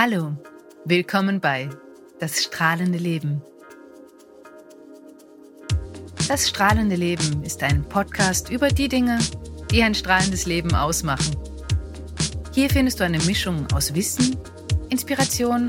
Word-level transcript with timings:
Hallo, 0.00 0.36
willkommen 0.84 1.40
bei 1.40 1.68
Das 2.20 2.44
strahlende 2.44 2.98
Leben. 2.98 3.42
Das 6.28 6.48
strahlende 6.48 6.94
Leben 6.94 7.42
ist 7.42 7.64
ein 7.64 7.82
Podcast 7.82 8.48
über 8.48 8.68
die 8.68 8.88
Dinge, 8.88 9.18
die 9.72 9.82
ein 9.82 9.96
strahlendes 9.96 10.46
Leben 10.46 10.72
ausmachen. 10.72 11.36
Hier 12.52 12.70
findest 12.70 13.00
du 13.00 13.04
eine 13.04 13.18
Mischung 13.24 13.66
aus 13.74 13.92
Wissen, 13.92 14.36
Inspiration, 14.88 15.66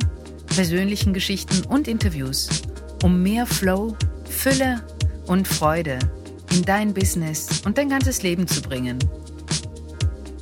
persönlichen 0.56 1.12
Geschichten 1.12 1.66
und 1.66 1.88
Interviews, 1.88 2.50
um 3.02 3.24
mehr 3.24 3.48
Flow, 3.48 3.98
Fülle 4.30 4.86
und 5.26 5.48
Freude 5.48 5.98
in 6.52 6.64
dein 6.64 6.94
Business 6.94 7.64
und 7.66 7.80
dein 7.80 7.90
ganzes 7.90 8.22
Leben 8.22 8.46
zu 8.46 8.62
bringen. 8.62 9.00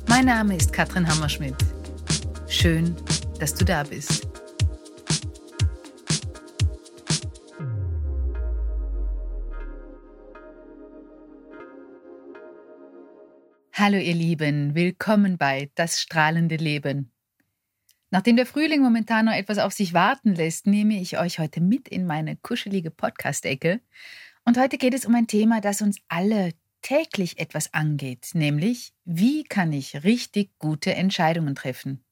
Mein 0.08 0.26
Name 0.26 0.58
ist 0.58 0.74
Katrin 0.74 1.08
Hammerschmidt. 1.08 1.56
Schön, 2.48 2.94
dass 3.38 3.54
du 3.54 3.64
da 3.64 3.82
bist. 3.82 4.28
Hallo 13.72 13.96
ihr 13.96 14.14
Lieben, 14.14 14.74
willkommen 14.74 15.38
bei 15.38 15.70
Das 15.76 16.00
strahlende 16.00 16.56
Leben. 16.56 17.12
Nachdem 18.10 18.36
der 18.36 18.46
Frühling 18.46 18.82
momentan 18.82 19.26
noch 19.26 19.34
etwas 19.34 19.58
auf 19.58 19.72
sich 19.72 19.94
warten 19.94 20.34
lässt, 20.34 20.66
nehme 20.66 21.00
ich 21.00 21.18
euch 21.18 21.38
heute 21.38 21.60
mit 21.60 21.88
in 21.88 22.06
meine 22.06 22.36
kuschelige 22.36 22.90
Podcast-Ecke. 22.90 23.80
Und 24.44 24.58
heute 24.58 24.78
geht 24.78 24.94
es 24.94 25.04
um 25.06 25.14
ein 25.14 25.26
Thema, 25.26 25.60
das 25.60 25.80
uns 25.80 25.98
alle 26.08 26.54
täglich 26.82 27.38
etwas 27.38 27.72
angeht, 27.74 28.30
nämlich 28.32 28.94
wie 29.04 29.44
kann 29.44 29.72
ich 29.72 30.04
richtig 30.04 30.58
gute 30.58 30.94
Entscheidungen 30.94 31.54
treffen? 31.54 32.04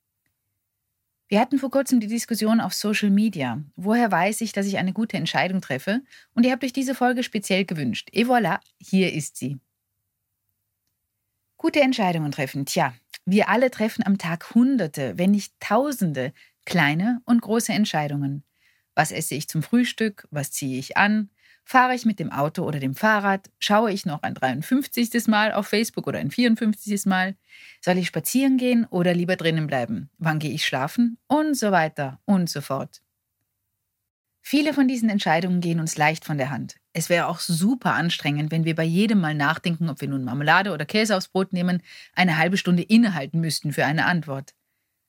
Wir 1.29 1.41
hatten 1.41 1.59
vor 1.59 1.73
kurzem 1.73 1.99
die 1.99 2.07
Diskussion 2.07 2.61
auf 2.61 2.73
Social 2.73 3.11
Media. 3.11 3.61
Woher 3.75 4.13
weiß 4.13 4.43
ich, 4.43 4.53
dass 4.53 4.67
ich 4.67 4.79
eine 4.79 4.93
gute 4.93 5.17
Entscheidung 5.17 5.61
treffe? 5.61 6.03
Und 6.35 6.47
ihr 6.47 6.53
habt 6.53 6.63
euch 6.63 6.73
diese 6.73 6.95
Folge 6.95 7.25
speziell 7.25 7.65
gewünscht. 7.65 8.09
Et 8.13 8.27
voilà, 8.29 8.61
hier 8.79 9.13
ist 9.13 9.37
sie. 9.37 9.59
Gute 11.57 11.81
Entscheidungen 11.81 12.31
treffen. 12.31 12.65
Tja, 12.65 12.95
wir 13.25 13.49
alle 13.49 13.73
treffen 13.73 14.07
am 14.07 14.19
Tag 14.19 14.55
Hunderte, 14.55 15.19
wenn 15.19 15.33
nicht 15.33 15.53
Tausende 15.59 16.33
kleine 16.65 17.23
und 17.25 17.43
große 17.43 17.73
Entscheidungen. 17.73 18.45
Was 18.95 19.11
esse 19.11 19.35
ich 19.35 19.49
zum 19.49 19.65
Frühstück? 19.65 20.29
Was 20.31 20.53
ziehe 20.53 20.79
ich 20.79 20.97
an? 20.97 21.31
Fahre 21.69 21.97
ich 21.97 22.07
mit 22.07 22.21
dem 22.21 22.31
Auto 22.31 22.63
oder 22.63 22.79
dem 22.79 22.95
Fahrrad? 22.95 23.51
Schaue 23.59 23.91
ich 23.91 24.07
noch 24.07 24.23
ein 24.23 24.35
53. 24.35 25.27
Mal 25.27 25.53
auf 25.53 25.67
Facebook 25.67 26.07
oder 26.07 26.21
ein 26.21 26.31
54. 26.31 27.07
Mal? 27.07 27.35
Soll 27.81 27.99
ich 27.99 28.07
spazieren 28.07 28.57
gehen 28.57 28.87
oder 28.89 29.13
lieber 29.13 29.35
drinnen 29.35 29.67
bleiben? 29.67 30.09
Wann 30.17 30.39
gehe 30.39 30.53
ich 30.53 30.65
schlafen? 30.65 31.19
Und 31.27 31.57
so 31.57 31.73
weiter 31.73 32.21
und 32.25 32.49
so 32.49 32.61
fort. 32.61 33.03
Viele 34.43 34.75
von 34.75 34.87
diesen 34.87 35.09
Entscheidungen 35.09 35.61
gehen 35.61 35.81
uns 35.81 35.97
leicht 35.97 36.25
von 36.25 36.39
der 36.39 36.51
Hand. 36.51 36.77
Es 36.93 37.09
wäre 37.09 37.27
auch 37.27 37.41
super 37.41 37.95
anstrengend, 37.95 38.53
wenn 38.53 38.65
wir 38.65 38.77
bei 38.77 38.85
jedem 38.85 39.21
Mal 39.21 39.35
nachdenken, 39.35 39.91
ob 39.91 40.01
wir 40.01 40.07
nun 40.07 40.23
Marmelade 40.23 40.73
oder 40.73 40.85
Käse 40.85 41.17
aufs 41.17 41.27
Brot 41.27 41.53
nehmen, 41.53 41.83
eine 42.15 42.39
halbe 42.39 42.59
Stunde 42.59 42.85
innehalten 42.85 43.41
müssten 43.41 43.73
für 43.73 43.85
eine 43.85 44.07
Antwort. 44.07 44.55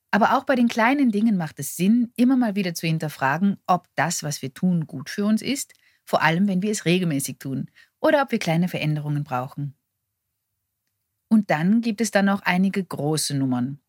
Aber 0.09 0.36
auch 0.36 0.44
bei 0.44 0.55
den 0.55 0.69
kleinen 0.69 1.11
Dingen 1.11 1.38
macht 1.38 1.59
es 1.59 1.75
Sinn, 1.75 2.11
immer 2.16 2.36
mal 2.36 2.55
wieder 2.55 2.73
zu 2.73 2.88
hinterfragen, 2.88 3.58
ob 3.67 3.88
das, 3.94 4.23
was 4.23 4.42
wir 4.42 4.55
tun, 4.55 4.88
gut 4.88 5.11
für 5.11 5.25
uns 5.25 5.44
ist– 5.44 5.73
vor 6.08 6.23
allem 6.23 6.47
wenn 6.47 6.61
wir 6.61 6.72
es 6.72 6.86
regelmäßig 6.86 7.38
tun, 7.38 7.69
oder 8.00 8.23
ob 8.23 8.31
wir 8.31 8.39
kleine 8.39 8.69
Veränderungen 8.69 9.23
brauchen. 9.23 9.75
Und 11.30 11.52
dann 11.52 11.81
gibt 11.81 11.99
es 11.99 12.11
dann 12.11 12.25
noch 12.25 12.41
einige 12.44 12.83
große 12.83 13.36
Nummern. 13.36 13.80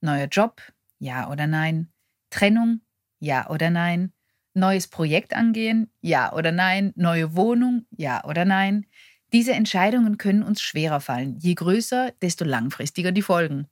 Neuer 0.00 0.26
Job, 0.26 0.60
ja 0.98 1.30
oder 1.30 1.46
nein. 1.46 1.92
Trennung, 2.30 2.80
ja 3.20 3.48
oder 3.48 3.70
nein. 3.70 4.12
Neues 4.54 4.88
Projekt 4.88 5.34
angehen, 5.34 5.90
ja 6.00 6.32
oder 6.32 6.50
nein. 6.50 6.92
Neue 6.96 7.36
Wohnung, 7.36 7.86
ja 7.96 8.24
oder 8.24 8.44
nein. 8.44 8.86
Diese 9.32 9.52
Entscheidungen 9.52 10.18
können 10.18 10.42
uns 10.42 10.60
schwerer 10.60 11.00
fallen. 11.00 11.38
Je 11.38 11.54
größer, 11.54 12.12
desto 12.20 12.44
langfristiger 12.44 13.12
die 13.12 13.22
Folgen. 13.22 13.68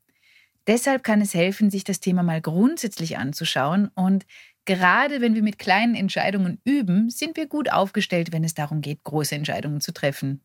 Deshalb 0.68 1.02
kann 1.02 1.20
es 1.20 1.34
helfen, 1.34 1.70
sich 1.70 1.82
das 1.82 2.00
Thema 2.00 2.22
mal 2.22 2.40
grundsätzlich 2.40 3.18
anzuschauen 3.18 3.88
und 3.94 4.26
Gerade 4.66 5.20
wenn 5.20 5.34
wir 5.36 5.42
mit 5.42 5.58
kleinen 5.58 5.94
Entscheidungen 5.94 6.60
üben, 6.64 7.08
sind 7.08 7.36
wir 7.36 7.46
gut 7.46 7.70
aufgestellt, 7.70 8.32
wenn 8.32 8.42
es 8.44 8.54
darum 8.54 8.80
geht, 8.80 9.04
große 9.04 9.34
Entscheidungen 9.34 9.80
zu 9.80 9.92
treffen. 9.92 10.44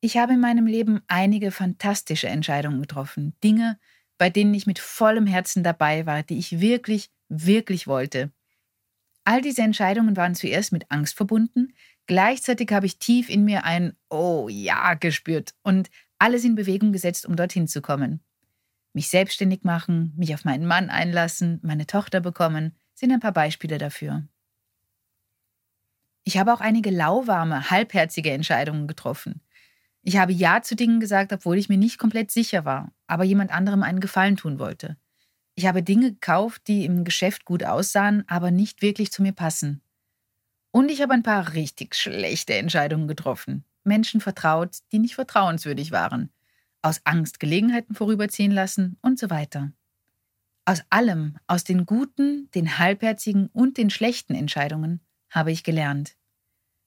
Ich 0.00 0.16
habe 0.18 0.34
in 0.34 0.40
meinem 0.40 0.66
Leben 0.66 1.00
einige 1.08 1.50
fantastische 1.50 2.28
Entscheidungen 2.28 2.82
getroffen, 2.82 3.34
Dinge, 3.42 3.78
bei 4.18 4.30
denen 4.30 4.52
ich 4.52 4.66
mit 4.66 4.78
vollem 4.78 5.26
Herzen 5.26 5.64
dabei 5.64 6.06
war, 6.06 6.22
die 6.22 6.38
ich 6.38 6.60
wirklich, 6.60 7.10
wirklich 7.28 7.86
wollte. 7.86 8.30
All 9.24 9.40
diese 9.40 9.62
Entscheidungen 9.62 10.16
waren 10.16 10.34
zuerst 10.34 10.72
mit 10.72 10.90
Angst 10.90 11.16
verbunden, 11.16 11.74
gleichzeitig 12.06 12.70
habe 12.70 12.86
ich 12.86 12.98
tief 12.98 13.28
in 13.30 13.44
mir 13.44 13.64
ein 13.64 13.96
Oh 14.10 14.48
ja 14.50 14.94
gespürt 14.94 15.54
und 15.62 15.90
alles 16.18 16.44
in 16.44 16.54
Bewegung 16.54 16.92
gesetzt, 16.92 17.26
um 17.26 17.34
dorthin 17.34 17.66
zu 17.66 17.80
kommen. 17.80 18.22
Mich 18.92 19.08
selbstständig 19.08 19.64
machen, 19.64 20.12
mich 20.16 20.34
auf 20.34 20.44
meinen 20.44 20.66
Mann 20.66 20.90
einlassen, 20.90 21.60
meine 21.62 21.86
Tochter 21.86 22.20
bekommen, 22.20 22.74
sind 22.94 23.12
ein 23.12 23.20
paar 23.20 23.32
Beispiele 23.32 23.78
dafür. 23.78 24.26
Ich 26.24 26.36
habe 26.36 26.52
auch 26.52 26.60
einige 26.60 26.90
lauwarme, 26.90 27.70
halbherzige 27.70 28.32
Entscheidungen 28.32 28.86
getroffen. 28.86 29.40
Ich 30.02 30.16
habe 30.16 30.32
Ja 30.32 30.62
zu 30.62 30.74
Dingen 30.74 31.00
gesagt, 31.00 31.32
obwohl 31.32 31.58
ich 31.58 31.68
mir 31.68 31.78
nicht 31.78 31.98
komplett 31.98 32.30
sicher 32.30 32.64
war, 32.64 32.92
aber 33.06 33.24
jemand 33.24 33.50
anderem 33.50 33.82
einen 33.82 34.00
Gefallen 34.00 34.36
tun 34.36 34.58
wollte. 34.58 34.96
Ich 35.54 35.66
habe 35.66 35.82
Dinge 35.82 36.12
gekauft, 36.12 36.62
die 36.66 36.84
im 36.84 37.04
Geschäft 37.04 37.44
gut 37.44 37.64
aussahen, 37.64 38.24
aber 38.28 38.50
nicht 38.50 38.82
wirklich 38.82 39.10
zu 39.10 39.22
mir 39.22 39.32
passen. 39.32 39.82
Und 40.70 40.90
ich 40.90 41.02
habe 41.02 41.14
ein 41.14 41.22
paar 41.22 41.54
richtig 41.54 41.94
schlechte 41.94 42.54
Entscheidungen 42.54 43.08
getroffen. 43.08 43.64
Menschen 43.84 44.20
vertraut, 44.20 44.78
die 44.92 44.98
nicht 44.98 45.14
vertrauenswürdig 45.14 45.92
waren 45.92 46.30
aus 46.88 47.02
Angst 47.04 47.38
Gelegenheiten 47.38 47.94
vorüberziehen 47.94 48.50
lassen 48.50 48.96
und 49.02 49.18
so 49.18 49.28
weiter. 49.28 49.72
Aus 50.64 50.82
allem, 50.88 51.36
aus 51.46 51.62
den 51.62 51.84
guten, 51.84 52.50
den 52.54 52.78
halbherzigen 52.78 53.48
und 53.48 53.76
den 53.76 53.90
schlechten 53.90 54.34
Entscheidungen 54.34 55.00
habe 55.28 55.52
ich 55.52 55.64
gelernt. 55.64 56.16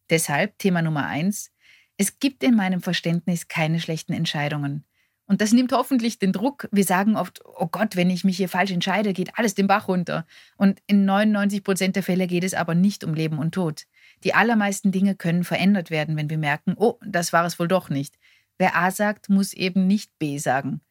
Deshalb 0.10 0.58
Thema 0.58 0.82
Nummer 0.82 1.06
eins: 1.06 1.52
Es 1.98 2.18
gibt 2.18 2.44
in 2.44 2.56
meinem 2.56 2.82
Verständnis 2.82 3.48
keine 3.48 3.80
schlechten 3.80 4.14
Entscheidungen. 4.14 4.86
Und 5.28 5.40
das 5.40 5.54
nimmt 5.54 5.72
hoffentlich 5.72 6.20
den 6.20 6.34
Druck. 6.34 6.68
Wir 6.72 6.84
sagen 6.84 7.16
oft, 7.16 7.40
oh 7.46 7.68
Gott, 7.68 7.96
wenn 7.96 8.10
ich 8.10 8.26
mich 8.26 8.36
hier 8.38 8.50
falsch 8.50 8.72
entscheide, 8.72 9.14
geht 9.14 9.38
alles 9.38 9.54
den 9.54 9.68
Bach 9.68 9.88
runter. 9.88 10.26
Und 10.58 10.82
in 10.88 11.06
99 11.06 11.64
Prozent 11.64 11.96
der 11.96 12.04
Fälle 12.04 12.28
geht 12.28 12.44
es 12.44 12.54
aber 12.54 12.76
nicht 12.76 13.04
um 13.04 13.14
Leben 13.14 13.38
und 13.38 13.54
Tod. 13.54 13.86
Die 14.24 14.34
allermeisten 14.34 14.92
Dinge 14.92 15.16
können 15.16 15.46
verändert 15.46 15.90
werden, 15.90 16.18
wenn 16.18 16.30
wir 16.30 16.38
merken, 16.38 16.74
oh, 16.76 17.00
das 17.06 17.32
war 17.32 17.46
es 17.46 17.60
wohl 17.60 17.70
doch 17.70 17.90
nicht. 17.90 18.18
Wer 18.62 18.76
A 18.76 18.92
sagt, 18.92 19.28
muss 19.28 19.54
eben 19.54 19.88
nicht 19.88 20.20
B 20.20 20.38
sagen. 20.38 20.82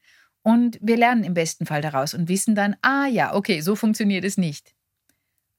Und 0.42 0.76
wir 0.82 0.96
lernen 0.96 1.22
im 1.22 1.34
besten 1.34 1.66
Fall 1.66 1.82
daraus 1.82 2.14
und 2.14 2.28
wissen 2.28 2.56
dann, 2.56 2.74
ah 2.82 3.06
ja, 3.06 3.32
okay, 3.32 3.60
so 3.60 3.76
funktioniert 3.76 4.24
es 4.24 4.36
nicht. 4.36 4.74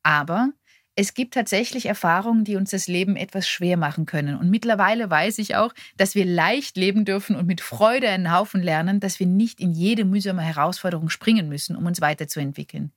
Aber 0.03 0.49
es 0.95 1.13
gibt 1.13 1.33
tatsächlich 1.35 1.85
Erfahrungen, 1.85 2.44
die 2.44 2.57
uns 2.57 2.72
das 2.72 2.89
Leben 2.89 3.16
etwas 3.16 3.47
schwer 3.47 3.77
machen 3.77 4.05
können. 4.05 4.38
Und 4.38 4.49
mittlerweile 4.49 5.09
weiß 5.09 5.39
ich 5.39 5.55
auch, 5.55 5.73
dass 5.95 6.13
wir 6.13 6.25
leicht 6.25 6.75
leben 6.75 7.05
dürfen 7.05 7.38
und 7.38 7.47
mit 7.47 7.61
Freude 7.61 8.09
einen 8.09 8.33
Haufen 8.33 8.61
lernen, 8.61 8.99
dass 8.99 9.22
wir 9.22 9.28
nicht 9.28 9.61
in 9.61 9.72
jede 9.72 10.03
mühsame 10.03 10.41
Herausforderung 10.41 11.09
springen 11.09 11.47
müssen, 11.47 11.78
um 11.78 11.85
uns 11.85 12.01
weiterzuentwickeln. 12.01 12.91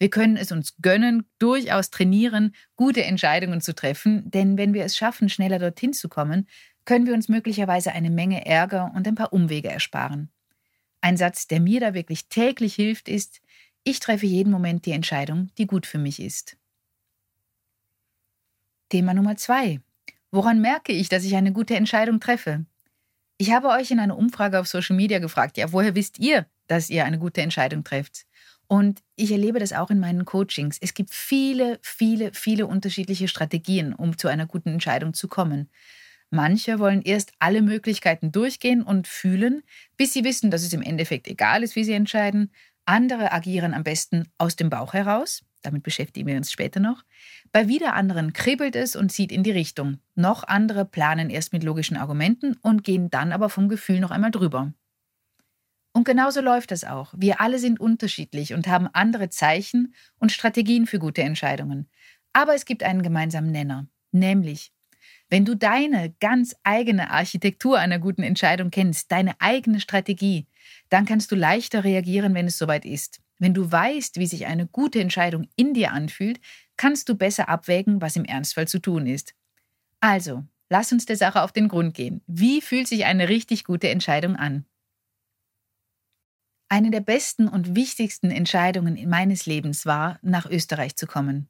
Wir 0.00 0.10
können 0.10 0.36
es 0.36 0.50
uns 0.50 0.74
gönnen, 0.82 1.28
durchaus 1.38 1.90
trainieren, 1.90 2.56
gute 2.74 3.04
Entscheidungen 3.04 3.60
zu 3.60 3.72
treffen, 3.72 4.28
denn 4.32 4.58
wenn 4.58 4.74
wir 4.74 4.84
es 4.84 4.96
schaffen, 4.96 5.28
schneller 5.28 5.60
dorthin 5.60 5.92
zu 5.92 6.08
kommen, 6.08 6.48
können 6.88 7.06
wir 7.06 7.12
uns 7.12 7.28
möglicherweise 7.28 7.92
eine 7.92 8.08
Menge 8.08 8.46
Ärger 8.46 8.90
und 8.94 9.06
ein 9.06 9.14
paar 9.14 9.34
Umwege 9.34 9.68
ersparen. 9.68 10.30
Ein 11.02 11.18
Satz, 11.18 11.46
der 11.46 11.60
mir 11.60 11.80
da 11.80 11.92
wirklich 11.92 12.30
täglich 12.30 12.74
hilft, 12.74 13.10
ist, 13.10 13.42
ich 13.84 14.00
treffe 14.00 14.24
jeden 14.24 14.50
Moment 14.50 14.86
die 14.86 14.92
Entscheidung, 14.92 15.50
die 15.58 15.66
gut 15.66 15.84
für 15.84 15.98
mich 15.98 16.18
ist. 16.18 16.56
Thema 18.88 19.12
Nummer 19.12 19.36
zwei. 19.36 19.82
Woran 20.30 20.62
merke 20.62 20.92
ich, 20.92 21.10
dass 21.10 21.24
ich 21.24 21.36
eine 21.36 21.52
gute 21.52 21.76
Entscheidung 21.76 22.20
treffe? 22.20 22.64
Ich 23.36 23.52
habe 23.52 23.68
euch 23.68 23.90
in 23.90 24.00
einer 24.00 24.16
Umfrage 24.16 24.58
auf 24.58 24.66
Social 24.66 24.96
Media 24.96 25.18
gefragt, 25.18 25.58
ja, 25.58 25.70
woher 25.72 25.94
wisst 25.94 26.18
ihr, 26.18 26.46
dass 26.68 26.88
ihr 26.88 27.04
eine 27.04 27.18
gute 27.18 27.42
Entscheidung 27.42 27.84
trefft? 27.84 28.24
Und 28.66 29.02
ich 29.14 29.30
erlebe 29.30 29.58
das 29.58 29.74
auch 29.74 29.90
in 29.90 30.00
meinen 30.00 30.24
Coachings. 30.24 30.78
Es 30.80 30.94
gibt 30.94 31.10
viele, 31.10 31.80
viele, 31.82 32.32
viele 32.32 32.66
unterschiedliche 32.66 33.28
Strategien, 33.28 33.92
um 33.92 34.16
zu 34.16 34.28
einer 34.28 34.46
guten 34.46 34.70
Entscheidung 34.70 35.12
zu 35.12 35.28
kommen. 35.28 35.68
Manche 36.30 36.78
wollen 36.78 37.02
erst 37.02 37.32
alle 37.38 37.62
Möglichkeiten 37.62 38.32
durchgehen 38.32 38.82
und 38.82 39.08
fühlen, 39.08 39.62
bis 39.96 40.12
sie 40.12 40.24
wissen, 40.24 40.50
dass 40.50 40.62
es 40.62 40.72
im 40.72 40.82
Endeffekt 40.82 41.26
egal 41.26 41.62
ist, 41.62 41.74
wie 41.74 41.84
sie 41.84 41.94
entscheiden. 41.94 42.52
Andere 42.84 43.32
agieren 43.32 43.74
am 43.74 43.84
besten 43.84 44.28
aus 44.36 44.56
dem 44.56 44.70
Bauch 44.70 44.92
heraus. 44.92 45.42
Damit 45.62 45.82
beschäftigen 45.82 46.26
wir 46.26 46.36
uns 46.36 46.52
später 46.52 46.80
noch. 46.80 47.02
Bei 47.50 47.68
wieder 47.68 47.94
anderen 47.94 48.32
kribbelt 48.32 48.76
es 48.76 48.94
und 48.94 49.10
zieht 49.10 49.32
in 49.32 49.42
die 49.42 49.50
Richtung. 49.50 49.98
Noch 50.14 50.44
andere 50.44 50.84
planen 50.84 51.30
erst 51.30 51.52
mit 51.52 51.64
logischen 51.64 51.96
Argumenten 51.96 52.56
und 52.62 52.84
gehen 52.84 53.10
dann 53.10 53.32
aber 53.32 53.48
vom 53.48 53.68
Gefühl 53.68 54.00
noch 54.00 54.10
einmal 54.10 54.30
drüber. 54.30 54.72
Und 55.92 56.04
genauso 56.04 56.40
läuft 56.40 56.70
das 56.70 56.84
auch. 56.84 57.12
Wir 57.16 57.40
alle 57.40 57.58
sind 57.58 57.80
unterschiedlich 57.80 58.54
und 58.54 58.68
haben 58.68 58.88
andere 58.92 59.30
Zeichen 59.30 59.94
und 60.18 60.30
Strategien 60.30 60.86
für 60.86 60.98
gute 60.98 61.22
Entscheidungen. 61.22 61.88
Aber 62.32 62.54
es 62.54 62.66
gibt 62.66 62.82
einen 62.82 63.02
gemeinsamen 63.02 63.50
Nenner, 63.50 63.88
nämlich 64.12 64.72
wenn 65.30 65.44
du 65.44 65.54
deine 65.54 66.14
ganz 66.20 66.56
eigene 66.62 67.10
Architektur 67.10 67.78
einer 67.78 67.98
guten 67.98 68.22
Entscheidung 68.22 68.70
kennst, 68.70 69.12
deine 69.12 69.40
eigene 69.40 69.80
Strategie, 69.80 70.46
dann 70.88 71.04
kannst 71.04 71.30
du 71.30 71.36
leichter 71.36 71.84
reagieren, 71.84 72.34
wenn 72.34 72.46
es 72.46 72.58
soweit 72.58 72.84
ist. 72.84 73.20
Wenn 73.38 73.54
du 73.54 73.70
weißt, 73.70 74.18
wie 74.18 74.26
sich 74.26 74.46
eine 74.46 74.66
gute 74.66 75.00
Entscheidung 75.00 75.46
in 75.54 75.74
dir 75.74 75.92
anfühlt, 75.92 76.40
kannst 76.76 77.08
du 77.08 77.14
besser 77.14 77.48
abwägen, 77.48 78.00
was 78.00 78.16
im 78.16 78.24
Ernstfall 78.24 78.66
zu 78.66 78.80
tun 78.80 79.06
ist. 79.06 79.34
Also, 80.00 80.44
lass 80.70 80.92
uns 80.92 81.06
der 81.06 81.16
Sache 81.16 81.42
auf 81.42 81.52
den 81.52 81.68
Grund 81.68 81.94
gehen. 81.94 82.22
Wie 82.26 82.60
fühlt 82.60 82.88
sich 82.88 83.04
eine 83.04 83.28
richtig 83.28 83.64
gute 83.64 83.90
Entscheidung 83.90 84.36
an? 84.36 84.64
Eine 86.70 86.90
der 86.90 87.00
besten 87.00 87.48
und 87.48 87.74
wichtigsten 87.74 88.30
Entscheidungen 88.30 89.08
meines 89.08 89.46
Lebens 89.46 89.86
war, 89.86 90.18
nach 90.22 90.46
Österreich 90.46 90.96
zu 90.96 91.06
kommen. 91.06 91.48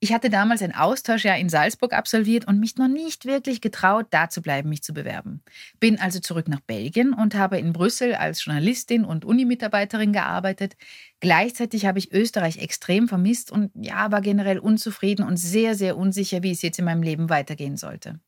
Ich 0.00 0.12
hatte 0.12 0.30
damals 0.30 0.62
ein 0.62 0.74
Austauschjahr 0.74 1.38
in 1.38 1.48
Salzburg 1.48 1.92
absolviert 1.92 2.46
und 2.46 2.60
mich 2.60 2.76
noch 2.76 2.86
nicht 2.86 3.24
wirklich 3.24 3.60
getraut, 3.60 4.06
da 4.10 4.28
zu 4.30 4.42
bleiben, 4.42 4.68
mich 4.68 4.84
zu 4.84 4.94
bewerben. 4.94 5.42
Bin 5.80 5.98
also 5.98 6.20
zurück 6.20 6.46
nach 6.46 6.60
Belgien 6.60 7.12
und 7.12 7.34
habe 7.34 7.58
in 7.58 7.72
Brüssel 7.72 8.14
als 8.14 8.44
Journalistin 8.44 9.04
und 9.04 9.24
Unimitarbeiterin 9.24 10.12
gearbeitet. 10.12 10.76
Gleichzeitig 11.18 11.84
habe 11.84 11.98
ich 11.98 12.12
Österreich 12.12 12.58
extrem 12.58 13.08
vermisst 13.08 13.50
und 13.50 13.72
ja, 13.74 14.12
war 14.12 14.20
generell 14.20 14.60
unzufrieden 14.60 15.24
und 15.24 15.36
sehr, 15.36 15.74
sehr 15.74 15.96
unsicher, 15.96 16.44
wie 16.44 16.52
es 16.52 16.62
jetzt 16.62 16.78
in 16.78 16.84
meinem 16.84 17.02
Leben 17.02 17.28
weitergehen 17.28 17.76
sollte. 17.76 18.20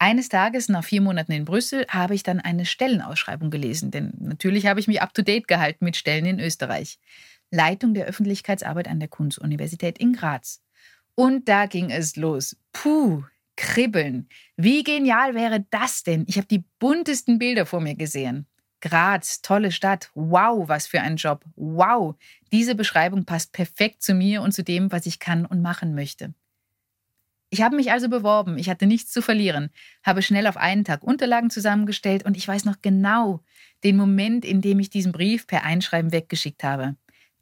Eines 0.00 0.28
Tages, 0.28 0.68
nach 0.68 0.84
vier 0.84 1.00
Monaten 1.00 1.32
in 1.32 1.44
Brüssel, 1.44 1.86
habe 1.88 2.14
ich 2.14 2.22
dann 2.22 2.40
eine 2.40 2.66
Stellenausschreibung 2.66 3.50
gelesen, 3.50 3.90
denn 3.90 4.12
natürlich 4.20 4.66
habe 4.66 4.78
ich 4.78 4.86
mich 4.86 5.02
up-to-date 5.02 5.48
gehalten 5.48 5.84
mit 5.84 5.96
Stellen 5.96 6.26
in 6.26 6.38
Österreich. 6.38 7.00
Leitung 7.50 7.94
der 7.94 8.06
Öffentlichkeitsarbeit 8.06 8.88
an 8.88 9.00
der 9.00 9.08
Kunstuniversität 9.08 9.98
in 9.98 10.12
Graz. 10.12 10.62
Und 11.14 11.48
da 11.48 11.66
ging 11.66 11.90
es 11.90 12.16
los. 12.16 12.56
Puh, 12.72 13.24
kribbeln. 13.56 14.28
Wie 14.56 14.84
genial 14.84 15.34
wäre 15.34 15.66
das 15.70 16.04
denn? 16.04 16.24
Ich 16.28 16.36
habe 16.36 16.46
die 16.46 16.64
buntesten 16.78 17.38
Bilder 17.38 17.66
vor 17.66 17.80
mir 17.80 17.96
gesehen. 17.96 18.46
Graz, 18.80 19.42
tolle 19.42 19.72
Stadt. 19.72 20.10
Wow, 20.14 20.68
was 20.68 20.86
für 20.86 21.00
ein 21.00 21.16
Job. 21.16 21.44
Wow, 21.56 22.14
diese 22.52 22.76
Beschreibung 22.76 23.24
passt 23.24 23.52
perfekt 23.52 24.02
zu 24.02 24.14
mir 24.14 24.42
und 24.42 24.52
zu 24.52 24.62
dem, 24.62 24.92
was 24.92 25.06
ich 25.06 25.18
kann 25.18 25.44
und 25.44 25.60
machen 25.60 25.94
möchte. 25.94 26.34
Ich 27.50 27.62
habe 27.62 27.76
mich 27.76 27.90
also 27.90 28.08
beworben, 28.10 28.58
ich 28.58 28.68
hatte 28.68 28.86
nichts 28.86 29.10
zu 29.10 29.22
verlieren, 29.22 29.70
habe 30.04 30.20
schnell 30.20 30.46
auf 30.46 30.58
einen 30.58 30.84
Tag 30.84 31.02
Unterlagen 31.02 31.48
zusammengestellt 31.48 32.26
und 32.26 32.36
ich 32.36 32.46
weiß 32.46 32.66
noch 32.66 32.76
genau 32.82 33.42
den 33.84 33.96
Moment, 33.96 34.44
in 34.44 34.60
dem 34.60 34.78
ich 34.80 34.90
diesen 34.90 35.12
Brief 35.12 35.46
per 35.46 35.64
Einschreiben 35.64 36.12
weggeschickt 36.12 36.62
habe 36.62 36.94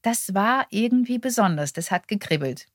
das 0.06 0.34
war 0.34 0.68
irgendwie 0.70 1.18
besonders, 1.18 1.72
das 1.72 1.90
hat 1.90 2.06
gekribbelt. 2.06 2.68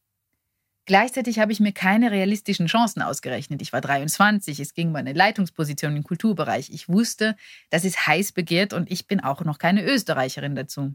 Gleichzeitig 0.86 1.40
habe 1.40 1.54
ich 1.54 1.62
mir 1.62 1.72
keine 1.72 2.12
realistischen 2.12 2.68
Chancen 2.68 3.02
ausgerechnet. 3.02 3.62
Ich 3.62 3.72
war 3.72 3.80
23, 3.80 4.60
es 4.60 4.74
ging 4.74 4.90
um 4.90 4.98
eine 4.98 5.14
Leitungsposition 5.14 5.96
im 5.96 6.04
Kulturbereich. 6.04 6.70
Ich 6.72 6.90
wusste, 6.90 7.38
das 7.70 7.86
ist 7.86 8.06
heiß 8.06 8.34
begehrt 8.34 8.74
und 8.74 8.92
ich 8.92 9.08
bin 9.08 9.22
auch 9.22 9.46
noch 9.46 9.60
keine 9.60 9.86
Österreicherin 9.86 10.56
dazu. 10.56 10.94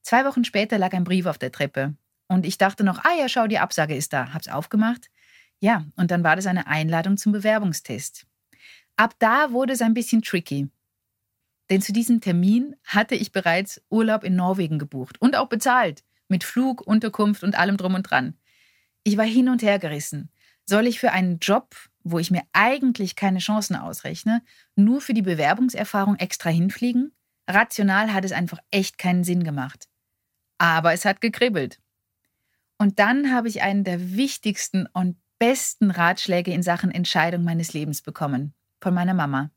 Zwei 0.00 0.24
Wochen 0.24 0.44
später 0.44 0.78
lag 0.78 0.94
ein 0.94 1.04
Brief 1.04 1.26
auf 1.26 1.36
der 1.36 1.52
Treppe 1.52 1.94
und 2.28 2.46
ich 2.46 2.56
dachte 2.56 2.82
noch, 2.82 3.04
ah 3.04 3.14
ja, 3.18 3.28
schau, 3.28 3.46
die 3.46 3.58
Absage 3.58 3.94
ist 3.94 4.14
da. 4.14 4.32
Hab's 4.32 4.48
aufgemacht. 4.48 5.10
Ja, 5.60 5.84
und 5.96 6.10
dann 6.10 6.24
war 6.24 6.36
das 6.36 6.46
eine 6.46 6.68
Einladung 6.68 7.18
zum 7.18 7.32
Bewerbungstest. 7.32 8.24
Ab 8.96 9.14
da 9.18 9.52
wurde 9.52 9.74
es 9.74 9.82
ein 9.82 9.92
bisschen 9.92 10.22
tricky. 10.22 10.70
Denn 11.70 11.80
zu 11.80 11.92
diesem 11.92 12.20
Termin 12.20 12.76
hatte 12.84 13.14
ich 13.14 13.32
bereits 13.32 13.80
Urlaub 13.88 14.24
in 14.24 14.36
Norwegen 14.36 14.78
gebucht 14.78 15.20
und 15.20 15.36
auch 15.36 15.48
bezahlt, 15.48 16.04
mit 16.28 16.44
Flug, 16.44 16.80
Unterkunft 16.86 17.42
und 17.44 17.58
allem 17.58 17.76
drum 17.76 17.94
und 17.94 18.04
dran. 18.04 18.34
Ich 19.04 19.16
war 19.16 19.24
hin 19.24 19.48
und 19.48 19.62
her 19.62 19.78
gerissen. 19.78 20.30
Soll 20.64 20.86
ich 20.86 21.00
für 21.00 21.12
einen 21.12 21.38
Job, 21.38 21.74
wo 22.04 22.18
ich 22.18 22.30
mir 22.30 22.42
eigentlich 22.52 23.16
keine 23.16 23.38
Chancen 23.38 23.76
ausrechne, 23.76 24.42
nur 24.76 25.00
für 25.00 25.14
die 25.14 25.22
Bewerbungserfahrung 25.22 26.16
extra 26.16 26.50
hinfliegen? 26.50 27.12
Rational 27.48 28.12
hat 28.12 28.24
es 28.24 28.32
einfach 28.32 28.58
echt 28.70 28.98
keinen 28.98 29.24
Sinn 29.24 29.44
gemacht. 29.44 29.88
Aber 30.58 30.92
es 30.92 31.04
hat 31.04 31.20
gekribbelt. 31.20 31.80
Und 32.78 32.98
dann 32.98 33.32
habe 33.32 33.48
ich 33.48 33.62
einen 33.62 33.84
der 33.84 34.16
wichtigsten 34.16 34.86
und 34.92 35.16
besten 35.38 35.90
Ratschläge 35.90 36.52
in 36.52 36.62
Sachen 36.62 36.90
Entscheidung 36.90 37.44
meines 37.44 37.72
Lebens 37.72 38.02
bekommen. 38.02 38.54
Von 38.80 38.94
meiner 38.94 39.14
Mama. 39.14 39.50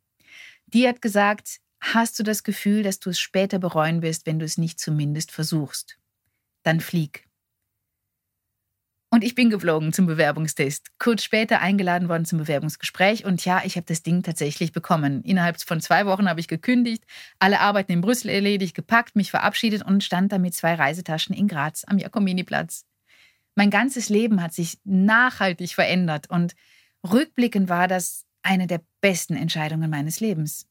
Die 0.65 0.87
hat 0.87 1.01
gesagt, 1.01 1.59
hast 1.93 2.17
du 2.19 2.23
das 2.23 2.43
Gefühl, 2.43 2.83
dass 2.83 2.99
du 2.99 3.09
es 3.11 3.19
später 3.19 3.59
bereuen 3.59 4.01
wirst, 4.01 4.25
wenn 4.25 4.39
du 4.39 4.45
es 4.45 4.57
nicht 4.57 4.79
zumindest 4.79 5.31
versuchst. 5.31 5.97
Dann 6.63 6.79
flieg. 6.79 7.27
Und 9.11 9.23
ich 9.23 9.35
bin 9.35 9.49
geflogen 9.49 9.93
zum 9.93 10.07
Bewerbungstest. 10.07 10.87
Kurz 10.99 11.23
später 11.23 11.61
eingeladen 11.61 12.09
worden 12.09 12.25
zum 12.25 12.39
Bewerbungsgespräch. 12.39 13.23
Und 13.23 13.45
ja, 13.45 13.61
ich 13.63 13.77
habe 13.77 13.85
das 13.85 14.03
Ding 14.03 14.23
tatsächlich 14.23 14.73
bekommen. 14.73 15.23
Innerhalb 15.23 15.61
von 15.61 15.79
zwei 15.79 16.05
Wochen 16.05 16.27
habe 16.27 16.41
ich 16.41 16.49
gekündigt, 16.49 17.05
alle 17.39 17.61
Arbeiten 17.61 17.93
in 17.93 18.01
Brüssel 18.01 18.29
erledigt, 18.29 18.75
gepackt, 18.75 19.15
mich 19.15 19.31
verabschiedet 19.31 19.83
und 19.83 20.03
stand 20.03 20.31
da 20.31 20.37
mit 20.37 20.53
zwei 20.53 20.73
Reisetaschen 20.73 21.33
in 21.33 21.47
Graz 21.47 21.85
am 21.87 21.97
Jakominiplatz. 21.97 22.85
Mein 23.55 23.69
ganzes 23.69 24.09
Leben 24.09 24.41
hat 24.41 24.53
sich 24.53 24.79
nachhaltig 24.83 25.75
verändert 25.75 26.29
und 26.29 26.55
rückblickend 27.09 27.69
war 27.69 27.87
das 27.87 28.25
eine 28.43 28.67
der 28.67 28.81
besten 28.99 29.37
Entscheidungen 29.37 29.89
meines 29.89 30.19
Lebens. 30.19 30.67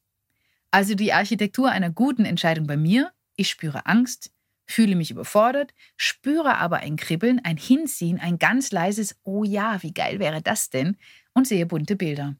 Also 0.75 0.93
die 0.93 1.13
Architektur 1.13 1.71
einer 1.71 1.89
guten 1.89 2.25
Entscheidung 2.25 2.67
bei 2.67 2.75
mir, 2.75 3.13
ich 3.37 3.49
spüre 3.49 3.85
Angst, 3.85 4.33
fühle 4.65 4.97
mich 4.97 5.09
überfordert, 5.09 5.73
spüre 5.95 6.57
aber 6.57 6.79
ein 6.79 6.97
Kribbeln, 6.97 7.39
ein 7.45 7.55
Hinziehen, 7.55 8.19
ein 8.19 8.39
ganz 8.39 8.73
leises 8.73 9.17
Oh 9.23 9.45
ja, 9.45 9.81
wie 9.83 9.93
geil 9.93 10.19
wäre 10.19 10.41
das 10.41 10.69
denn? 10.69 10.97
und 11.33 11.47
sehe 11.47 11.65
bunte 11.65 11.95
Bilder. 11.95 12.35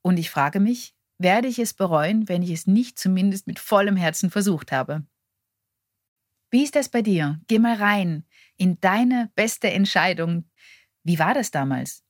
Und 0.00 0.18
ich 0.18 0.30
frage 0.30 0.58
mich, 0.58 0.94
werde 1.18 1.48
ich 1.48 1.58
es 1.58 1.74
bereuen, 1.74 2.30
wenn 2.30 2.40
ich 2.40 2.50
es 2.50 2.66
nicht 2.66 2.98
zumindest 2.98 3.46
mit 3.46 3.58
vollem 3.58 3.96
Herzen 3.96 4.30
versucht 4.30 4.72
habe? 4.72 5.04
Wie 6.50 6.62
ist 6.62 6.76
das 6.76 6.88
bei 6.88 7.02
dir? 7.02 7.42
Geh 7.46 7.58
mal 7.58 7.76
rein 7.76 8.24
in 8.56 8.80
deine 8.80 9.30
beste 9.34 9.70
Entscheidung. 9.70 10.48
Wie 11.02 11.18
war 11.18 11.34
das 11.34 11.50
damals? 11.50 12.02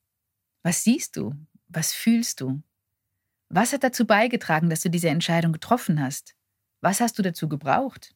Was 0.62 0.84
siehst 0.84 1.16
du? 1.16 1.34
Was 1.66 1.92
fühlst 1.92 2.40
du? 2.40 2.62
Was 3.48 3.72
hat 3.72 3.84
dazu 3.84 4.06
beigetragen, 4.06 4.70
dass 4.70 4.80
du 4.80 4.90
diese 4.90 5.08
Entscheidung 5.08 5.52
getroffen 5.52 6.00
hast? 6.00 6.34
Was 6.80 7.00
hast 7.00 7.18
du 7.18 7.22
dazu 7.22 7.48
gebraucht? 7.48 8.14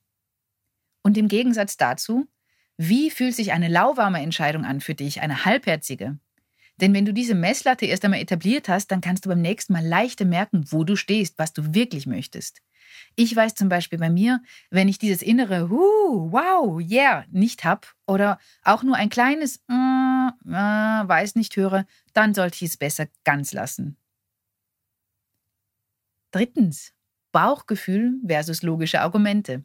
Und 1.03 1.17
im 1.17 1.29
Gegensatz 1.29 1.77
dazu, 1.77 2.27
wie 2.77 3.11
fühlt 3.11 3.35
sich 3.35 3.53
eine 3.53 3.69
lauwarme 3.69 4.21
Entscheidung 4.21 4.65
an 4.65 4.81
für 4.81 4.95
dich, 4.95 5.21
eine 5.21 5.45
halbherzige? 5.45 6.19
Denn 6.81 6.95
wenn 6.95 7.05
du 7.05 7.13
diese 7.13 7.35
Messlatte 7.35 7.85
erst 7.85 8.05
einmal 8.05 8.21
etabliert 8.21 8.69
hast, 8.69 8.89
dann 8.89 9.03
kannst 9.03 9.25
du 9.25 9.29
beim 9.29 9.43
nächsten 9.43 9.75
Mal 9.75 9.87
leichter 9.87 10.25
merken, 10.25 10.65
wo 10.71 10.83
du 10.83 10.97
stehst, 10.97 11.39
was 11.39 11.53
du 11.53 11.75
wirklich 11.75 12.07
möchtest. 12.07 12.63
Ich 13.17 13.35
weiß 13.37 13.55
zum 13.55 13.69
Beispiel 13.69 13.99
bei 13.99 14.11
mir, 14.11 14.43
wenn 14.71 14.89
ich 14.89 14.99
dieses 14.99 15.23
innere 15.23 15.71
uh, 15.71 16.33
wow, 16.33 16.81
yeah 16.81 17.25
nicht 17.31 17.65
habe 17.65 17.87
oder 18.07 18.39
auch 18.63 18.83
nur 18.83 18.97
ein 18.97 19.11
kleines 19.11 19.57
äh, 19.69 19.73
äh, 19.73 21.09
weiß 21.09 21.35
nicht 21.35 21.57
höre, 21.57 21.87
dann 22.15 22.35
sollte 22.35 22.65
ich 22.65 22.71
es 22.71 22.77
besser 22.77 23.07
ganz 23.25 23.53
lassen. 23.53 23.97
Drittens, 26.31 26.93
Bauchgefühl 27.33 28.21
versus 28.27 28.63
logische 28.63 29.01
Argumente. 29.01 29.65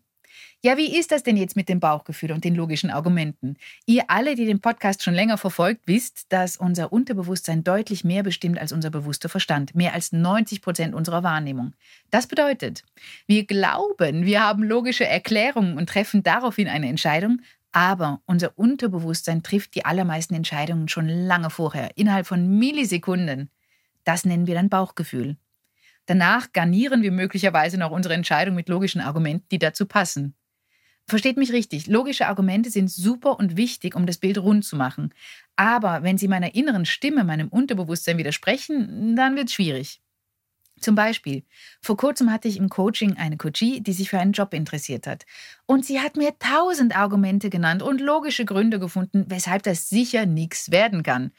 Ja, 0.61 0.77
wie 0.77 0.97
ist 0.97 1.11
das 1.11 1.23
denn 1.23 1.37
jetzt 1.37 1.55
mit 1.55 1.69
dem 1.69 1.79
Bauchgefühl 1.79 2.31
und 2.31 2.43
den 2.43 2.55
logischen 2.55 2.89
Argumenten? 2.89 3.57
Ihr 3.85 4.05
alle, 4.07 4.35
die 4.35 4.45
den 4.45 4.61
Podcast 4.61 5.03
schon 5.03 5.13
länger 5.13 5.37
verfolgt, 5.37 5.83
wisst, 5.85 6.25
dass 6.33 6.57
unser 6.57 6.91
Unterbewusstsein 6.91 7.63
deutlich 7.63 8.03
mehr 8.03 8.23
bestimmt 8.23 8.59
als 8.59 8.71
unser 8.71 8.89
bewusster 8.89 9.29
Verstand. 9.29 9.75
Mehr 9.75 9.93
als 9.93 10.11
90 10.11 10.61
Prozent 10.61 10.95
unserer 10.95 11.23
Wahrnehmung. 11.23 11.73
Das 12.09 12.27
bedeutet, 12.27 12.83
wir 13.27 13.45
glauben, 13.45 14.25
wir 14.25 14.43
haben 14.43 14.63
logische 14.63 15.05
Erklärungen 15.05 15.77
und 15.77 15.87
treffen 15.87 16.23
daraufhin 16.23 16.67
eine 16.67 16.89
Entscheidung, 16.89 17.41
aber 17.71 18.21
unser 18.25 18.57
Unterbewusstsein 18.57 19.43
trifft 19.43 19.75
die 19.75 19.85
allermeisten 19.85 20.33
Entscheidungen 20.33 20.87
schon 20.87 21.07
lange 21.07 21.49
vorher, 21.49 21.91
innerhalb 21.95 22.25
von 22.25 22.57
Millisekunden. 22.57 23.49
Das 24.03 24.25
nennen 24.25 24.47
wir 24.47 24.55
dann 24.55 24.69
Bauchgefühl. 24.69 25.37
Danach 26.05 26.53
garnieren 26.53 27.01
wir 27.01 27.11
möglicherweise 27.11 27.77
noch 27.77 27.91
unsere 27.91 28.13
Entscheidung 28.13 28.55
mit 28.55 28.69
logischen 28.69 29.01
Argumenten, 29.01 29.47
die 29.51 29.59
dazu 29.59 29.85
passen. 29.85 30.35
Versteht 31.07 31.37
mich 31.37 31.51
richtig, 31.51 31.85
logische 31.85 32.27
Argumente 32.27 32.71
sind 32.71 32.89
super 32.89 33.37
und 33.37 33.57
wichtig, 33.57 33.95
um 33.95 34.07
das 34.07 34.17
Bild 34.17 34.39
rund 34.39 34.65
zu 34.65 34.75
machen. 34.75 35.13
Aber 35.55 36.01
wenn 36.01 36.17
sie 36.17 36.27
meiner 36.27 36.55
inneren 36.55 36.85
Stimme, 36.85 37.23
meinem 37.23 37.47
Unterbewusstsein 37.49 38.17
widersprechen, 38.17 39.15
dann 39.15 39.35
wird 39.35 39.49
es 39.49 39.53
schwierig. 39.53 40.01
Zum 40.79 40.95
Beispiel, 40.95 41.43
vor 41.81 41.95
kurzem 41.95 42.31
hatte 42.31 42.47
ich 42.47 42.57
im 42.57 42.69
Coaching 42.69 43.15
eine 43.17 43.37
Coachie, 43.37 43.81
die 43.81 43.93
sich 43.93 44.09
für 44.09 44.19
einen 44.19 44.33
Job 44.33 44.53
interessiert 44.53 45.07
hat. 45.07 45.25
Und 45.65 45.85
sie 45.85 46.01
hat 46.01 46.17
mir 46.17 46.37
tausend 46.37 46.97
Argumente 46.97 47.49
genannt 47.49 47.81
und 47.81 48.01
logische 48.01 48.43
Gründe 48.43 48.79
gefunden, 48.79 49.25
weshalb 49.27 49.63
das 49.63 49.89
sicher 49.89 50.25
nichts 50.25 50.71
werden 50.71 51.01
kann. 51.01 51.31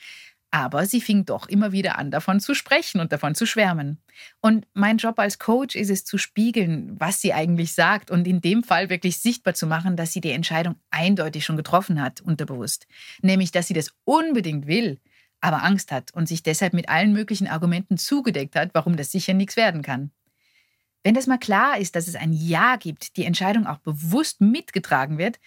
Aber 0.57 0.87
sie 0.87 1.03
fing 1.03 1.27
doch 1.27 1.49
immer 1.49 1.73
wieder 1.73 1.99
an, 1.99 2.11
davon 2.11 2.41
zu 2.41 2.55
sprechen 2.55 2.99
und 2.99 3.13
davon 3.13 3.35
zu 3.35 3.45
schwärmen. 3.45 3.99
Und 4.41 4.67
mein 4.73 4.97
Job 4.97 5.19
als 5.19 5.39
Coach 5.39 5.77
ist 5.77 5.91
es 5.91 6.07
zu 6.07 6.17
spiegeln, 6.17 6.99
was 6.99 7.21
sie 7.21 7.35
eigentlich 7.35 7.75
sagt 7.75 8.11
und 8.11 8.27
in 8.27 8.41
dem 8.41 8.63
Fall 8.63 8.89
wirklich 8.89 9.19
sichtbar 9.19 9.53
zu 9.53 9.67
machen, 9.67 9.97
dass 9.97 10.15
sie 10.15 10.23
die 10.23 10.31
Entscheidung 10.31 10.77
eindeutig 10.89 11.45
schon 11.45 11.59
getroffen 11.59 12.01
hat, 12.01 12.23
unterbewusst. 12.23 12.87
Nämlich, 13.21 13.51
dass 13.53 13.67
sie 13.67 13.75
das 13.75 13.93
unbedingt 14.05 14.67
will, 14.67 14.99
aber 15.43 15.63
Angst 15.63 15.93
hat 15.93 16.15
und 16.15 16.27
sich 16.27 16.43
deshalb 16.43 16.73
mit 16.73 16.89
allen 16.89 17.13
möglichen 17.13 17.49
Argumenten 17.49 17.99
zugedeckt 17.99 18.57
hat, 18.57 18.71
warum 18.73 18.97
das 18.97 19.13
sicher 19.13 19.35
nichts 19.35 19.57
werden 19.57 19.83
kann. 19.83 20.11
Wenn 21.05 21.13
das 21.13 21.27
mal 21.27 21.37
klar 21.37 21.77
ist, 21.77 21.97
dass 21.97 22.09
es 22.09 22.17
ein 22.17 22.33
Ja 22.33 22.77
gibt, 22.77 23.19
die 23.19 23.27
Entscheidung 23.27 23.67
auch 23.67 23.79
bewusst 23.81 24.41
mitgetragen 24.41 25.19
wird, 25.19 25.39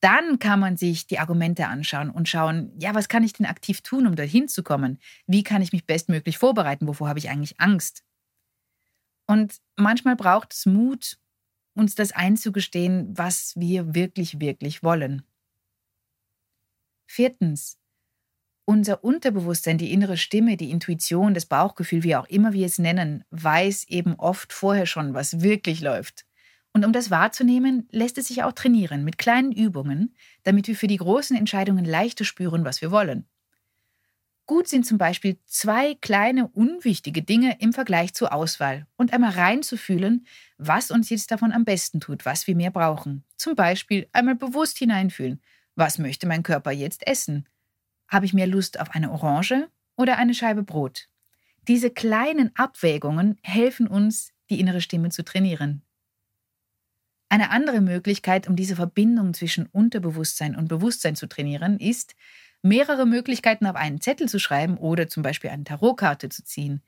dann 0.00 0.38
kann 0.38 0.60
man 0.60 0.76
sich 0.76 1.06
die 1.06 1.18
Argumente 1.18 1.66
anschauen 1.66 2.10
und 2.10 2.28
schauen, 2.28 2.72
ja, 2.78 2.94
was 2.94 3.08
kann 3.08 3.22
ich 3.22 3.34
denn 3.34 3.46
aktiv 3.46 3.82
tun, 3.82 4.06
um 4.06 4.16
dorthin 4.16 4.48
zu 4.48 4.62
kommen? 4.62 4.98
Wie 5.26 5.42
kann 5.42 5.62
ich 5.62 5.72
mich 5.72 5.86
bestmöglich 5.86 6.38
vorbereiten? 6.38 6.86
Wovor 6.86 7.08
habe 7.08 7.18
ich 7.18 7.28
eigentlich 7.28 7.60
Angst? 7.60 8.02
Und 9.26 9.60
manchmal 9.76 10.16
braucht 10.16 10.54
es 10.54 10.66
Mut, 10.66 11.18
uns 11.74 11.94
das 11.94 12.12
einzugestehen, 12.12 13.16
was 13.16 13.54
wir 13.56 13.94
wirklich, 13.94 14.40
wirklich 14.40 14.82
wollen. 14.82 15.22
Viertens, 17.06 17.78
unser 18.64 19.02
Unterbewusstsein, 19.04 19.78
die 19.78 19.92
innere 19.92 20.16
Stimme, 20.16 20.56
die 20.56 20.70
Intuition, 20.70 21.34
das 21.34 21.46
Bauchgefühl, 21.46 22.02
wie 22.02 22.16
auch 22.16 22.26
immer 22.26 22.52
wir 22.52 22.66
es 22.66 22.78
nennen, 22.78 23.24
weiß 23.30 23.88
eben 23.88 24.14
oft 24.14 24.52
vorher 24.52 24.86
schon, 24.86 25.12
was 25.14 25.40
wirklich 25.40 25.80
läuft. 25.80 26.24
Und 26.72 26.84
um 26.84 26.92
das 26.92 27.10
wahrzunehmen, 27.10 27.88
lässt 27.90 28.16
es 28.18 28.28
sich 28.28 28.42
auch 28.42 28.52
trainieren 28.52 29.04
mit 29.04 29.18
kleinen 29.18 29.52
Übungen, 29.52 30.14
damit 30.44 30.68
wir 30.68 30.76
für 30.76 30.86
die 30.86 30.98
großen 30.98 31.36
Entscheidungen 31.36 31.84
leichter 31.84 32.24
spüren, 32.24 32.64
was 32.64 32.80
wir 32.80 32.90
wollen. 32.90 33.26
Gut 34.46 34.66
sind 34.66 34.84
zum 34.84 34.98
Beispiel 34.98 35.38
zwei 35.46 35.94
kleine 35.94 36.48
unwichtige 36.48 37.22
Dinge 37.22 37.56
im 37.60 37.72
Vergleich 37.72 38.14
zur 38.14 38.32
Auswahl 38.32 38.86
und 38.96 39.12
einmal 39.12 39.30
reinzufühlen, 39.30 40.26
was 40.58 40.90
uns 40.90 41.08
jetzt 41.08 41.30
davon 41.30 41.52
am 41.52 41.64
besten 41.64 42.00
tut, 42.00 42.26
was 42.26 42.48
wir 42.48 42.56
mehr 42.56 42.72
brauchen. 42.72 43.24
Zum 43.36 43.54
Beispiel 43.54 44.08
einmal 44.12 44.34
bewusst 44.34 44.78
hineinfühlen, 44.78 45.40
was 45.76 45.98
möchte 45.98 46.26
mein 46.26 46.42
Körper 46.42 46.72
jetzt 46.72 47.06
essen? 47.06 47.48
Habe 48.08 48.26
ich 48.26 48.34
mehr 48.34 48.48
Lust 48.48 48.80
auf 48.80 48.90
eine 48.90 49.12
Orange 49.12 49.68
oder 49.96 50.18
eine 50.18 50.34
Scheibe 50.34 50.64
Brot? 50.64 51.08
Diese 51.68 51.90
kleinen 51.90 52.50
Abwägungen 52.56 53.38
helfen 53.42 53.86
uns, 53.86 54.32
die 54.50 54.58
innere 54.58 54.80
Stimme 54.80 55.10
zu 55.10 55.24
trainieren. 55.24 55.82
Eine 57.30 57.50
andere 57.50 57.80
Möglichkeit, 57.80 58.48
um 58.48 58.56
diese 58.56 58.74
Verbindung 58.74 59.34
zwischen 59.34 59.66
Unterbewusstsein 59.66 60.56
und 60.56 60.66
Bewusstsein 60.66 61.14
zu 61.14 61.28
trainieren, 61.28 61.78
ist, 61.78 62.16
mehrere 62.60 63.06
Möglichkeiten 63.06 63.66
auf 63.66 63.76
einen 63.76 64.00
Zettel 64.00 64.28
zu 64.28 64.40
schreiben 64.40 64.76
oder 64.76 65.08
zum 65.08 65.22
Beispiel 65.22 65.50
eine 65.50 65.62
Tarotkarte 65.62 66.28
zu 66.28 66.44
ziehen. 66.44 66.82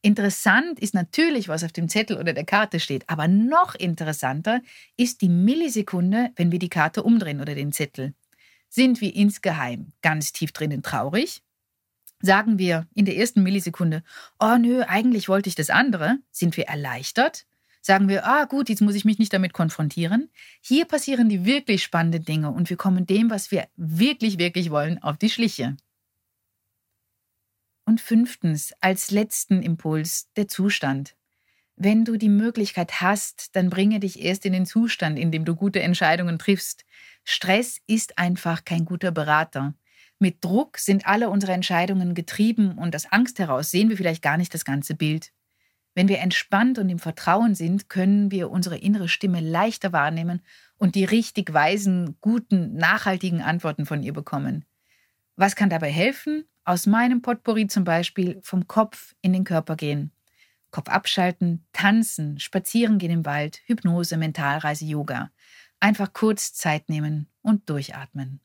Interessant 0.00 0.78
ist 0.78 0.94
natürlich, 0.94 1.48
was 1.48 1.64
auf 1.64 1.72
dem 1.72 1.88
Zettel 1.88 2.16
oder 2.16 2.32
der 2.32 2.44
Karte 2.44 2.78
steht, 2.78 3.10
aber 3.10 3.26
noch 3.26 3.74
interessanter 3.74 4.62
ist 4.96 5.20
die 5.20 5.28
Millisekunde, 5.28 6.30
wenn 6.36 6.52
wir 6.52 6.60
die 6.60 6.68
Karte 6.68 7.02
umdrehen 7.02 7.40
oder 7.40 7.56
den 7.56 7.72
Zettel. 7.72 8.14
Sind 8.68 9.00
wir 9.00 9.16
insgeheim 9.16 9.88
ganz 10.00 10.32
tief 10.32 10.52
drinnen 10.52 10.84
traurig? 10.84 11.42
Sagen 12.20 12.58
wir 12.58 12.86
in 12.94 13.04
der 13.04 13.16
ersten 13.16 13.42
Millisekunde, 13.42 14.04
oh 14.38 14.56
nö, 14.58 14.82
eigentlich 14.82 15.28
wollte 15.28 15.48
ich 15.48 15.56
das 15.56 15.70
andere, 15.70 16.18
sind 16.30 16.56
wir 16.56 16.68
erleichtert? 16.68 17.46
Sagen 17.80 18.08
wir, 18.08 18.26
ah 18.26 18.44
gut, 18.44 18.68
jetzt 18.68 18.82
muss 18.82 18.94
ich 18.94 19.04
mich 19.04 19.18
nicht 19.18 19.32
damit 19.32 19.52
konfrontieren. 19.52 20.30
Hier 20.60 20.84
passieren 20.84 21.28
die 21.28 21.44
wirklich 21.44 21.82
spannenden 21.82 22.24
Dinge 22.24 22.50
und 22.50 22.70
wir 22.70 22.76
kommen 22.76 23.06
dem, 23.06 23.30
was 23.30 23.50
wir 23.50 23.68
wirklich, 23.76 24.38
wirklich 24.38 24.70
wollen, 24.70 25.02
auf 25.02 25.16
die 25.16 25.30
Schliche. 25.30 25.76
Und 27.84 28.00
fünftens, 28.00 28.72
als 28.80 29.10
letzten 29.10 29.62
Impuls, 29.62 30.28
der 30.36 30.48
Zustand. 30.48 31.16
Wenn 31.76 32.04
du 32.04 32.16
die 32.16 32.28
Möglichkeit 32.28 33.00
hast, 33.00 33.54
dann 33.54 33.70
bringe 33.70 34.00
dich 34.00 34.20
erst 34.20 34.44
in 34.44 34.52
den 34.52 34.66
Zustand, 34.66 35.18
in 35.18 35.30
dem 35.30 35.44
du 35.44 35.54
gute 35.54 35.80
Entscheidungen 35.80 36.38
triffst. 36.38 36.84
Stress 37.24 37.80
ist 37.86 38.18
einfach 38.18 38.64
kein 38.64 38.84
guter 38.84 39.12
Berater. 39.12 39.74
Mit 40.18 40.44
Druck 40.44 40.78
sind 40.78 41.06
alle 41.06 41.30
unsere 41.30 41.52
Entscheidungen 41.52 42.14
getrieben 42.14 42.76
und 42.76 42.96
aus 42.96 43.06
Angst 43.06 43.38
heraus 43.38 43.70
sehen 43.70 43.88
wir 43.88 43.96
vielleicht 43.96 44.22
gar 44.22 44.36
nicht 44.36 44.52
das 44.52 44.64
ganze 44.64 44.96
Bild. 44.96 45.32
Wenn 45.98 46.06
wir 46.06 46.20
entspannt 46.20 46.78
und 46.78 46.88
im 46.90 47.00
Vertrauen 47.00 47.56
sind, 47.56 47.88
können 47.88 48.30
wir 48.30 48.52
unsere 48.52 48.78
innere 48.78 49.08
Stimme 49.08 49.40
leichter 49.40 49.92
wahrnehmen 49.92 50.42
und 50.76 50.94
die 50.94 51.04
richtig 51.04 51.52
weisen, 51.52 52.16
guten, 52.20 52.76
nachhaltigen 52.76 53.42
Antworten 53.42 53.84
von 53.84 54.04
ihr 54.04 54.12
bekommen. 54.12 54.64
Was 55.34 55.56
kann 55.56 55.70
dabei 55.70 55.90
helfen? 55.90 56.44
Aus 56.62 56.86
meinem 56.86 57.20
Potpourri 57.20 57.66
zum 57.66 57.82
Beispiel 57.82 58.38
vom 58.44 58.68
Kopf 58.68 59.16
in 59.22 59.32
den 59.32 59.42
Körper 59.42 59.74
gehen. 59.74 60.12
Kopf 60.70 60.88
abschalten, 60.88 61.66
tanzen, 61.72 62.38
spazieren 62.38 62.98
gehen 62.98 63.10
im 63.10 63.26
Wald, 63.26 63.60
Hypnose, 63.66 64.18
Mentalreise, 64.18 64.84
Yoga. 64.84 65.32
Einfach 65.80 66.12
kurz 66.12 66.54
Zeit 66.54 66.88
nehmen 66.88 67.26
und 67.42 67.68
durchatmen. 67.68 68.38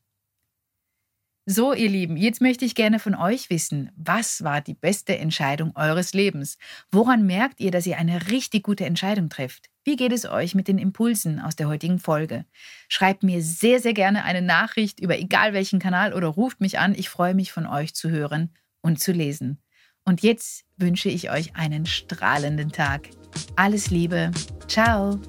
So, 1.45 1.73
ihr 1.73 1.89
Lieben, 1.89 2.15
jetzt 2.15 2.39
möchte 2.39 2.63
ich 2.63 2.73
gerne 2.73 2.99
von 2.99 3.15
euch 3.15 3.49
wissen, 3.49 3.91
was 3.97 4.45
war 4.45 4.61
die 4.61 4.75
beste 4.75 5.17
Entscheidung 5.17 5.75
eures 5.75 6.13
Lebens? 6.13 6.57
Woran 6.89 7.25
merkt 7.25 7.59
ihr, 7.59 7.69
dass 7.69 7.85
ihr 7.85 7.97
eine 7.97 8.29
richtig 8.29 8.63
gute 8.63 8.85
Entscheidung 8.85 9.27
trefft? 9.27 9.69
Wie 9.83 9.97
geht 9.97 10.13
es 10.13 10.25
euch 10.25 10.55
mit 10.55 10.69
den 10.69 10.77
Impulsen 10.77 11.41
aus 11.41 11.57
der 11.57 11.67
heutigen 11.67 11.99
Folge? 11.99 12.45
Schreibt 12.87 13.23
mir 13.23 13.41
sehr, 13.41 13.81
sehr 13.81 13.93
gerne 13.93 14.23
eine 14.23 14.41
Nachricht 14.41 15.01
über 15.01 15.19
egal 15.19 15.51
welchen 15.51 15.79
Kanal 15.79 16.13
oder 16.13 16.29
ruft 16.29 16.61
mich 16.61 16.79
an. 16.79 16.95
Ich 16.95 17.09
freue 17.09 17.33
mich 17.33 17.51
von 17.51 17.67
euch 17.67 17.93
zu 17.93 18.09
hören 18.09 18.53
und 18.81 19.01
zu 19.01 19.11
lesen. 19.11 19.61
Und 20.05 20.23
jetzt 20.23 20.63
wünsche 20.77 21.09
ich 21.09 21.29
euch 21.29 21.57
einen 21.57 21.85
strahlenden 21.85 22.71
Tag. 22.71 23.09
Alles 23.57 23.89
Liebe. 23.89 24.31
Ciao. 24.69 25.19